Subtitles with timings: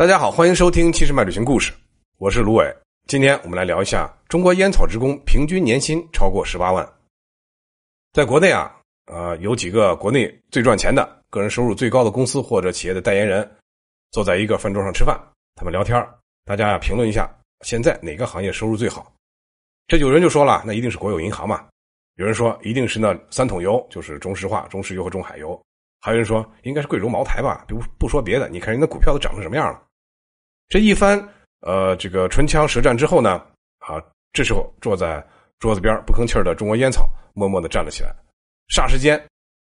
[0.00, 1.70] 大家好，欢迎收听《七十迈旅行故事》，
[2.16, 2.74] 我是卢伟。
[3.06, 6.90] 今天我们来聊一下中国烟草职工平均年薪超过十八万。
[8.14, 8.74] 在国内啊，
[9.12, 13.46] 呃，有几个国内最赚钱的、个人收入最高的公司或者企业的代言人，
[14.10, 15.20] 坐在一个饭桌上吃饭，
[15.54, 16.02] 他们聊天
[16.46, 17.30] 大家评论一下，
[17.60, 19.12] 现在哪个行业收入最好？
[19.86, 21.68] 这有人就说了，那一定是国有银行嘛。
[22.14, 25.60] 有人说一定是那三桶油，就是中石化、中石油和中海油。
[26.00, 27.66] 还有人说应该是贵州茅台吧。
[27.68, 29.82] 不不说别的，你看人家股票都涨成什么样了。
[30.70, 31.18] 这一番
[31.62, 33.44] 呃，这个唇枪舌战之后呢，
[33.80, 34.00] 啊，
[34.32, 35.22] 这时候坐在
[35.58, 38.14] 桌子边不吭气的中国烟草默默的站了起来。
[38.68, 39.20] 霎时间，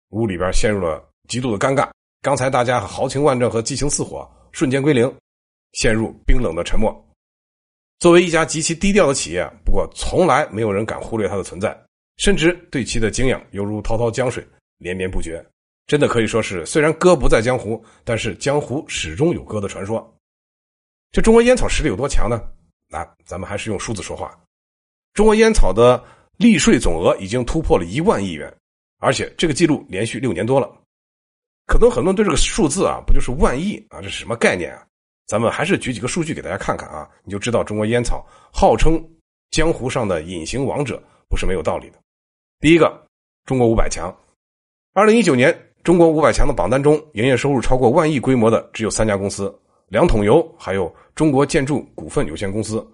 [0.09, 1.89] 屋里边陷入了极度的尴尬。
[2.21, 5.09] 刚才大家豪情万丈和激情似火，瞬间归零，
[5.71, 6.93] 陷入冰冷的沉默。
[7.99, 11.75] 作为一家极其低调的企业，不过从来没有人敢忽略它的存在，
[12.17, 14.45] 甚至对其的敬仰犹如滔滔江水，
[14.77, 15.41] 连绵不绝。
[15.87, 20.13] 真的可以说是，虽然哥不在江湖，但是江湖始终有哥的传说。
[21.11, 22.41] 这中国烟草实力有多强呢？
[22.89, 24.37] 来咱们还是用数字说话。
[25.13, 26.03] 中国烟草的
[26.37, 28.53] 利税总额已经突破了一万亿元，
[28.99, 30.71] 而且这个记录连续六年多了。
[31.65, 33.99] 可能很多人对这个数字啊，不就是万亿啊？
[34.01, 34.85] 这是什么概念啊？
[35.25, 38.97] 咱们还是举几个数据给大家看看啊，你就知道中国烟草号称
[39.51, 41.97] 江湖上的隐形王者不是没有道理的。
[42.59, 43.05] 第一个，
[43.45, 44.15] 中国五百强，
[44.93, 45.53] 二零一九年
[45.83, 49.53] 中国五百强的榜单中，营业收入超过万亿规模的只有三家公司。
[49.87, 52.85] 两桶油，还有中国建筑股份有限公司，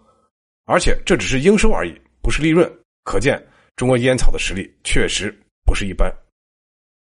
[0.65, 2.71] 而且这只是应收而已，不是利润。
[3.03, 3.43] 可见
[3.75, 6.13] 中国烟草的实力确实不是一般。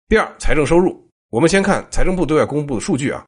[0.09, 3.25] 第二，财政收入，我们先看财政部对外公布的数据啊。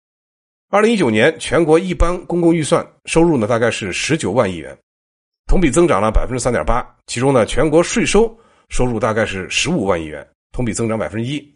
[0.70, 4.76] 二零一九年全国一般公共预算收入呢，大概是十九万亿元，
[5.46, 6.84] 同比增长了百分之三点八。
[7.06, 8.36] 其中呢，全国税收
[8.68, 11.54] 收入大概是十五万亿元，同比增长百分之一，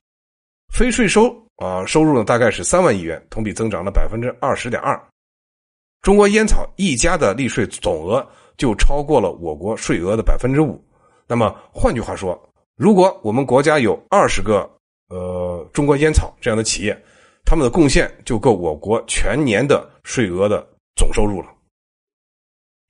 [0.72, 1.41] 非税收。
[1.56, 5.00] 啊，收入呢大概是三万亿元，同比增长了百分之二十点二。
[6.00, 10.82] 中国烟草一家的利税总额就超过了我国税额的百分之五。
[11.28, 12.36] 那么换句话说，
[12.76, 14.68] 如果我们国家有二十个
[15.08, 17.00] 呃中国烟草这样的企业，
[17.44, 21.48] 他们的贡献就够我国全年的税额的总收入了。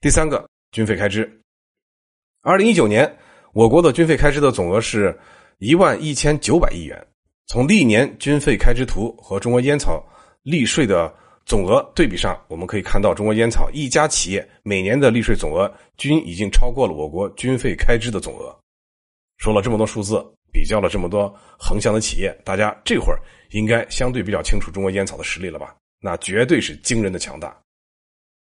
[0.01, 1.39] 第三个，军费开支。
[2.41, 3.17] 二零一九年，
[3.53, 5.17] 我国的军费开支的总额是
[5.59, 7.07] 一万一千九百亿元。
[7.47, 10.03] 从历年军费开支图和中国烟草
[10.43, 11.13] 利税的
[11.45, 18.55] 总额对比上，我们可以看到，中国烟草一家企业每年的利税总额均已经超过了我国军费开支的总额。
[19.37, 23.19] 说了这么多数字，比较了这么多横向的企业，大家这会儿
[23.51, 25.75] 应该相对比较清楚中国烟草的实力了吧？
[25.99, 27.55] 那绝对是惊人的强大。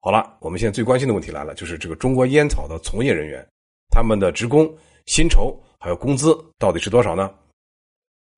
[0.00, 3.44] 好了，我们现在最关心的问题来了，就是这个中国烟草的从业人员，
[3.90, 4.72] 他们的职工
[5.06, 7.32] 薪酬还有工资到底是多少呢？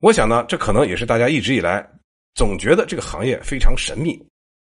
[0.05, 1.83] 我想呢，这可能也是大家一直以来
[2.35, 4.23] 总觉得这个行业非常神秘。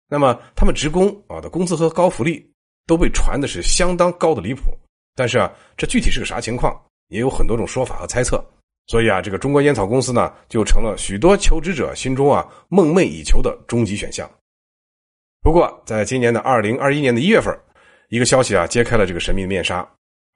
[0.08, 2.44] 那么，他们职工啊的工资和高福利
[2.88, 4.76] 都被传的是相当高的离谱。
[5.14, 8.44] 但是啊，这具体是个啥情况，也有很多种说法和猜测。
[8.88, 14.28] 所以啊，这个中国烟草公司呢，就成了许多求职者心中啊梦寐以求的终极选项。
[15.40, 17.56] 不过，在今年的二零二一年的一月份，
[18.08, 19.88] 一个消息啊揭开了这个神秘的面纱。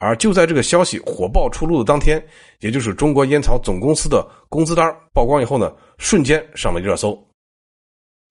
[0.03, 2.21] 而就在这个消息火爆出炉的当天，
[2.59, 7.17] 也就是中国烟草总公司的工资单曝光以后呢，瞬间上了热搜。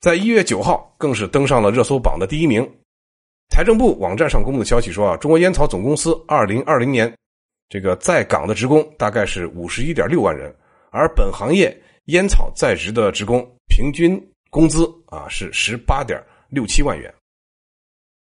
[0.01, 2.69] 在一月九号，更是登上了热搜榜的第一名。
[3.49, 7.15] 财政部网站上公布的消息说啊，中国烟草总公司二零二零年
[7.69, 10.53] 这个在岗的职工大概是五十一点六万人，
[10.89, 11.73] 而本行业
[12.07, 13.39] 烟草在职的职工
[13.69, 17.13] 平均工资啊是十八点六七万元。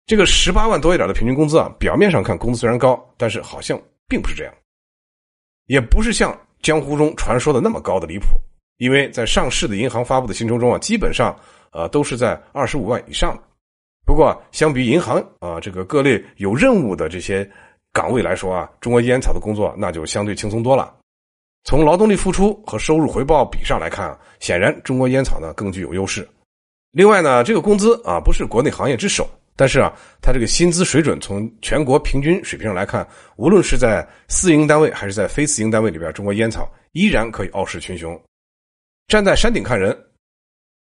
[0.06, 4.52] 这个十八万多一点的平均工资啊，表面上看工资虽然高，但是好像并不是这样，
[5.66, 8.26] 也不是像江湖中传说的那么高的离谱。
[8.76, 11.34] 因为在上市的银行发布的薪酬中啊，基本上
[11.70, 13.34] 呃都是在二十五万以上。
[14.04, 17.48] 不过，相比银行啊这个各类有任务的这些
[17.90, 20.94] 岗位来说啊，中国烟草的工作那就相对轻松多了。
[21.62, 26.28] 从劳动力付出和收入回报比上来看啊，显然中国烟草呢更具有优势。
[26.90, 29.26] 另外呢，这个工资啊不是国内行业之首。
[29.56, 33.06] 但是啊，它这个薪资水准从全国平均水平上来看，
[33.36, 38.20] 无论是在私营单位还是在非私营单位里边，中国烟草依然可以傲视群雄。
[39.06, 39.96] 站在山顶看人，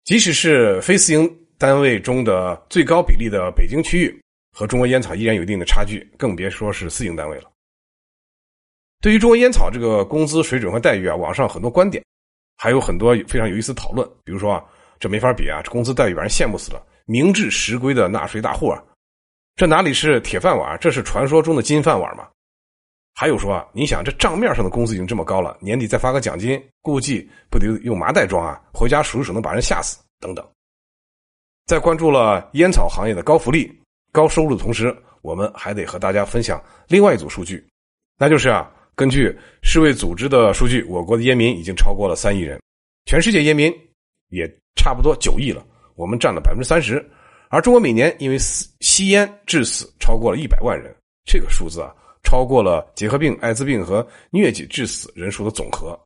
[0.04, 1.27] 即使是非私营
[1.57, 4.21] 单位中的最高比例的北京区域，
[4.56, 7.50] 和中国烟草依然有一定的差距，更别说是私营单位了。
[9.01, 12.04] 对于中国烟草这个工资水准和待遇啊，网上很多观点，
[12.57, 14.07] 还有很多非常有意思的讨论。
[14.24, 14.63] 比如说啊，
[15.00, 16.86] 这没法比啊，这工资待遇让人羡慕死了。
[17.09, 18.79] 明治实归的纳税大户啊，
[19.56, 20.77] 这哪里是铁饭碗？
[20.79, 22.27] 这是传说中的金饭碗嘛？
[23.15, 28.61] 还有说啊，你想这账面上的工资已经这么高了，年底再发个奖金，估计不得用麻袋装啊？
[28.71, 29.97] 回家数一数能把人吓死。
[30.19, 30.47] 等等。
[31.65, 33.75] 在关注了烟草行业的高福利、
[34.12, 37.67] 高收入的同时，我们还得和大家分享另外一组数据，
[38.19, 42.62] 那就是啊，根据世卫组织的数据，我国的烟民已经超过了三亿人，
[43.05, 43.73] 全世界烟民
[44.27, 45.65] 也差不多九亿了，
[46.00, 47.06] 我们占了百分之三十，
[47.50, 48.38] 而中国每年因为
[48.80, 51.94] 吸烟致死超过了一百万人，这个数字啊。
[52.22, 56.00] 超过了结核病、艾滋病和疟疾致死人数的总和。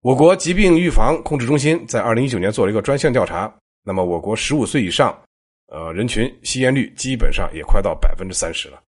[0.00, 3.52] 我国疾病预防控制中心在二零一九年做了一个专项调查，
[3.82, 5.18] 那么我国十五岁以上，
[5.66, 8.80] 呃人群吸烟率基本上也快到百分之三十了。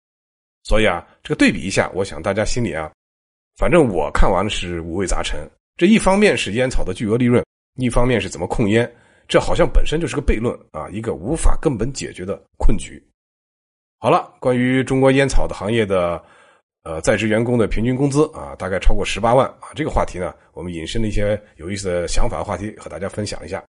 [0.63, 2.91] 所以啊，这个对比一下，我想大家心里啊，
[3.57, 5.41] 反正我看完了是五味杂陈。
[5.77, 7.45] 这一方面是烟草的巨额利润，
[7.77, 8.89] 一方面是怎么控烟，
[9.29, 13.03] 这好像本身就是个悖论啊，一个无法根本解决的困局。
[13.99, 16.23] 好了，关于中国烟草的行业的。
[16.85, 19.71] 呃，在职员工的平均工资啊，大概超过十八万啊。
[19.73, 23.63] 这个话题呢，我们引申了一些有意思的想法话题，和大家分享一下。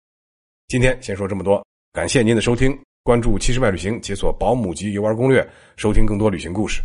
[0.67, 5.47] 今天先说这么多，感谢您的收听，关注七十迈旅行，解锁保姆级游玩攻略，
[5.77, 6.81] 收听更多旅行故事。